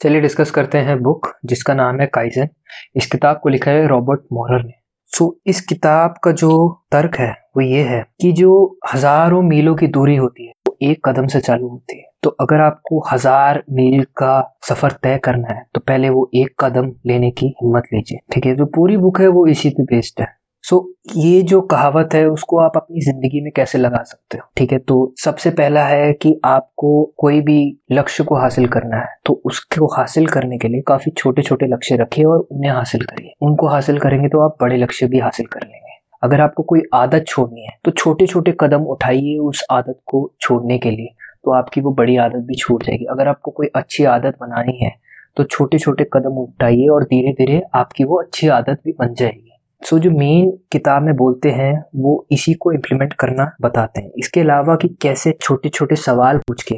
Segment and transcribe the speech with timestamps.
[0.00, 2.48] चलिए डिस्कस करते हैं बुक जिसका नाम है काइजन
[2.96, 4.72] इस किताब को लिखा है रॉबर्ट मोरर ने।
[5.12, 6.50] सो so, इस किताब का जो
[6.92, 11.00] तर्क है वो ये है कि जो हज़ारों मीलों की दूरी होती है वो एक
[11.04, 15.64] कदम से चालू होती है। तो अगर आपको हज़ार मील का सफ़र तय करना है
[15.74, 19.28] तो पहले वो एक कदम लेने की हिम्मत लीजिए। ठीक है जो पूरी बुक है
[19.28, 20.26] वो इसी पे बेस्ड है।
[20.64, 24.48] सो so, ये जो कहावत है उसको आप अपनी ज़िंदगी में कैसे लगा सकते हो?
[24.56, 27.58] ठीक है तो सबसे पहला है कि आपको कोई भी
[27.92, 31.96] लक्ष्य को हासिल करना है तो उसको हासिल करने के लिए काफ़ी छोटे छोटे लक्ष्य
[31.96, 35.60] रखिए और उन्हें हासिल करिए। उनको हासिल करेंगे तो आप बड़े लक्ष्य भी हासिल कर
[35.62, 40.30] लेंगे। अगर आपको कोई आदत छोड़नी है तो छोटे छोटे कदम उठाइए उस आदत को
[40.40, 41.14] छोड़ने के लिए
[41.44, 44.94] तो आपकी वो बड़ी आदत भी छूट जाएगी। अगर आपको कोई अच्छी आदत बनानी है
[45.36, 49.49] तो छोटे छोटे कदम उठाइए और धीरे धीरे आपकी वो अच्छी आदत भी बन जाएगी।
[49.82, 54.10] सो so, जो मेन किताब में बोलते हैं वो इसी को इम्प्लीमेंट करना बताते हैं।
[54.18, 56.74] इसके अलावा कि कैसे छोटे छोटे सवाल पूछ के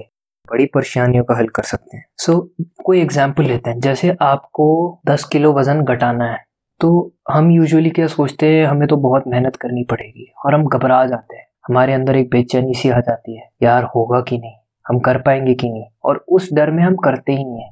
[0.48, 4.66] बड़ी परेशानियों का हल कर सकते हैं। सो so, कोई एग्ज़ाम्पल लेते हैं। जैसे आपको
[5.08, 6.38] 10 किलो वज़न घटाना है
[6.80, 6.90] तो
[7.30, 11.36] हम यूजुअली क्या सोचते हैं हमें तो बहुत मेहनत करनी पड़ेगी और हम घबरा जाते
[11.36, 14.52] हैं। हमारे अंदर एक बेचैनी सी आ जाती है यार होगा कि नहीं?
[14.86, 15.84] हम कर पाएँगे कि नहीं?
[16.04, 17.70] और उस डर में हम करते ही नहीं है।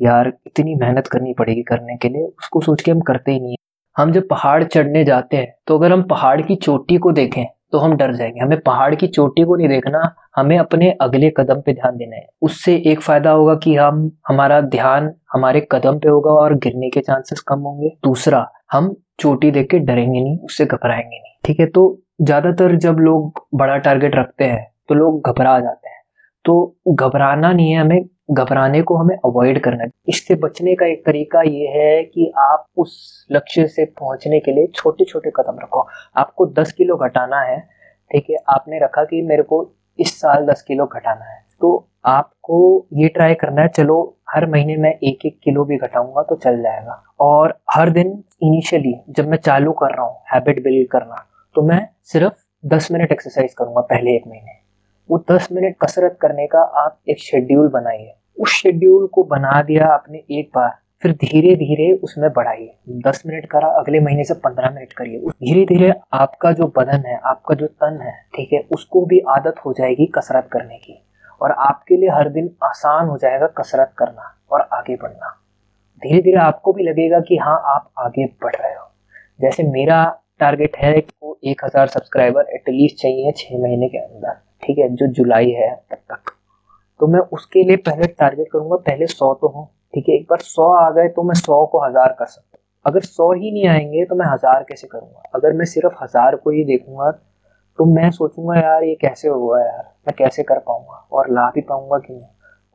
[0.00, 3.50] यार इतनी मेहनत करनी पड़ेगी करने के लिए उसको सोच के हम करते ही नहीं
[3.50, 3.56] है।
[3.96, 7.78] हम जब पहाड़ चढ़ने जाते हैं तो अगर हम पहाड़ की चोटी को देखें तो
[7.78, 10.00] हम डर जाएँगे। हमें पहाड़ की चोटी को नहीं देखना,
[10.36, 14.60] हमें अपने अगले कदम पे ध्यान देना है। उससे एक फ़ायदा होगा कि हम, हमारा
[14.60, 19.70] ध्यान हमारे कदम पे होगा और गिरने के चांसेस कम होंगे। दूसरा, हम चोटी देख
[19.70, 21.66] के डरेंगे नहीं, उससे घबराएँगे नहीं। ठीक है?
[21.66, 26.00] तो ज़्यादातर जब लोग बड़ा टारगेट रखते हैं तो लोग घबरा जाते हैं।
[26.44, 31.04] तो घबराना नहीं है हमें घबराने को हमें अवॉइड करना है इससे बचने का एक
[31.06, 35.86] तरीका ये है कि आप उस लक्ष्य से पहुँचने के लिए छोटे छोटे कदम रखो।
[36.16, 37.58] आपको दस किलो घटाना है,
[38.10, 38.36] ठीक है?
[38.48, 43.34] आपने रखा कि मेरे को इस साल दस किलो घटाना है। तो आपको ये ट्राई
[43.34, 47.58] करना है, चलो, हर महीने मैं एक एक किलो भी घटाऊँगा तो चल जाएगा। और
[47.70, 52.34] हर दिन इनिशियली जब मैं चालू कर रहा हूँ हैबिट बिल्ड करना तो मैं सिर्फ़
[52.64, 54.60] दस मिनट एक्सरसाइज करूँगा पहले एक महीने।
[55.10, 59.86] वो दस मिनट कसरत करने का आप एक शेड्यूल बनाइए। उस शेड्यूल को बना दिया
[59.86, 60.70] आपने एक बार,
[61.02, 62.74] फिर धीरे धीरे उसमें बढ़ाइए
[63.06, 67.18] दस मिनट करा, अगले महीने से पंद्रह मिनट करिए। धीरे धीरे आपका जो बदन है,
[67.20, 71.02] आपका जो तन है, ठीक है, उसको भी आदत हो जाएगी कसरत करने की।
[71.40, 75.38] और आपके लिए हर दिन आसान हो जाएगा कसरत करना और आगे बढ़ना।
[76.02, 78.90] धीरे धीरे आपको भी लगेगा कि हाँ आप आगे बढ़ रहे हो।
[79.40, 80.04] जैसे मेरा
[80.40, 84.32] टारगेट है वो एक हज़ार सब्सक्राइबर एटलीस्ट चाहिए छह महीने के अंदर,
[84.62, 85.70] ठीक है, जो जुलाई है।
[87.02, 90.14] तो मैं उसके लिए पहले टारगेट करूँगा, पहले सौ तो हूँ, ठीक है?
[90.14, 93.32] एक बार सौ आ गए तो मैं सौ को हज़ार कर सकता हूँ। अगर सौ
[93.32, 95.22] ही नहीं आएँगे तो मैं हज़ार कैसे करूँगा?
[95.34, 97.10] अगर मैं सिर्फ़ हज़ार को ही देखूँगा
[97.78, 99.82] तो मैं सोचूँगा, यार, ये कैसे हुआ यार?
[100.08, 101.06] मैं कैसे कर पाऊँगा?
[101.12, 102.24] और ला भी पाऊँगा कि नहीं?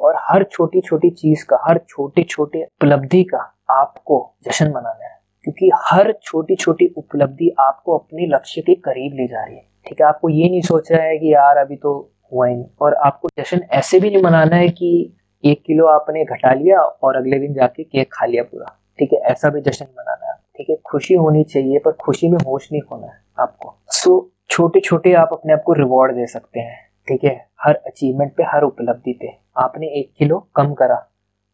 [0.02, 3.38] और हर छोटी छोटी चीज़ का, हर छोटे छोटे उपलब्धि का
[3.72, 9.28] आपको जश्न मनाना है। क्योंकि हर छोटी छोटी उपलब्धि आपको अपने लक्ष्य के करीब ले
[9.28, 10.08] जा रही है। ठीक है?
[10.08, 11.94] आपको ये नहीं सोचा है कि, यार, अभी तो
[12.34, 16.80] नहीं और आपको जश्न ऐसे भी नहीं मनाना है कि एक किलो आपने घटा लिया
[16.80, 19.20] और अगले दिन जाके केक खा लिया पूरा। ठीक है?
[19.22, 20.76] ऐसा भी जश्न मनाना है। ठीक है?
[20.86, 25.30] खुशी होनी चाहिए, पर खुशी में होश नहीं होना है आपको। सो छोटे छोटे आप
[25.34, 27.36] अपने आप को रिवॉर्ड दे सकते हैं। ठीक है?
[27.62, 30.96] हर अचीवमेंट पे हर उपलब्धि पे। आपने एक किलो कम करा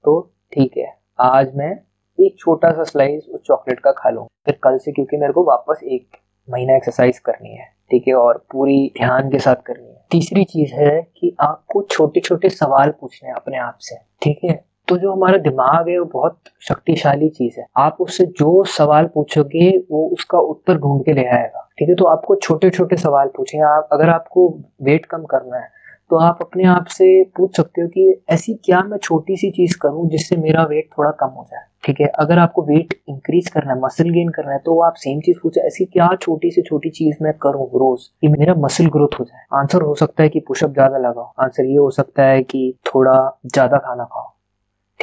[0.06, 0.20] तो
[0.54, 0.88] ठीक है।
[1.20, 1.72] आज मैं
[2.20, 5.44] एक छोटा सा स्लाइस उस चॉकलेट का खा लूँ। फिर कल से, क्योंकि मेरे को
[5.44, 6.18] वापस एक
[6.50, 8.14] महीना एक्सरसाइज करनी है, ठीक है?
[8.14, 12.94] और पूरी ध्यान के साथ करनी है। तीसरी चीज़ है कि आपको छोटे छोटे सवाल
[13.02, 14.66] पूछने हैं अपने आप से, ठीक है?
[14.88, 19.78] तो जो हमारा दिमाग है, वो बहुत शक्तिशाली चीज़ है। आप उससे जो सवाल पूछोगे,
[19.92, 21.96] वो उसका उत्तर ढूंढ के ले आएगा, ठीक है?
[21.96, 26.40] तो आपको छोटे छोटे सवाल पूछे। आप, अगर आपको वेट कम करना है तो आप
[26.42, 27.06] अपने आप से
[27.38, 31.12] पूछ सकते हो कि ऐसी क्या मैं छोटी सी चीज़ करूँ जिससे मेरा वेट थोड़ा
[31.12, 31.62] कम हो जाए?
[31.84, 35.20] ठीक है, अगर आपको वेट इंक्रीज करना है मसल गेन करना है तो आप सेम
[35.22, 39.20] चीज़ पूछे, ऐसी क्या छोटी से छोटी चीज़ मैं करूँ रोज कि मेरा मसल ग्रोथ
[39.20, 39.46] हो जाए?
[39.54, 43.18] आंसर हो सकता है कि पुशअप ज़्यादा लगाओ। आंसर ये हो सकता है कि थोड़ा
[43.48, 44.33] ज़्यादा खाना खाओ।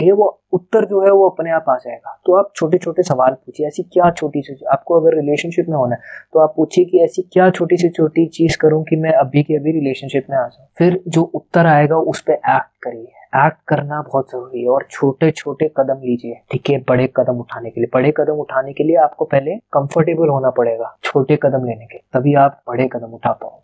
[0.00, 3.02] ठीक है वो उत्तर जो है वो अपने आप आ जाएगा। तो आप छोटे छोटे
[3.02, 6.00] सवाल पूछिए, ऐसी क्या छोटी सी, आपको अगर रिलेशनशिप में होना है
[6.32, 9.56] तो आप पूछिए कि ऐसी क्या छोटी सी छोटी चीज़ करूँ कि मैं अभी के
[9.56, 14.00] अभी रिलेशनशिप में आ जाऊँ। फिर जो उत्तर आएगा, उस पर एक्ट करिए। एक्ट करना
[14.02, 17.90] बहुत ज़रूरी है और छोटे छोटे कदम लीजिए। ठीक है, बड़े कदम उठाने के लिए।
[17.94, 22.34] बड़े कदम उठाने के लिए आपको पहले कंफर्टेबल होना पड़ेगा, छोटे कदम लेने के तभी
[22.36, 23.60] आप बड़े कदम उठा पाओ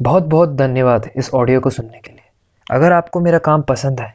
[0.00, 2.30] बहुत बहुत धन्यवाद इस ऑडियो को सुनने के लिए।
[2.66, 4.14] अगर आपको मेरा काम पसंद है